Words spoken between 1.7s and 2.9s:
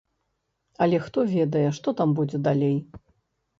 што там будзе далей.